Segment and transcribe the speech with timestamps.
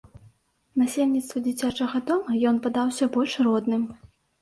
[0.83, 3.89] Насельніцтву дзіцячага дома ён падаўся больш родным.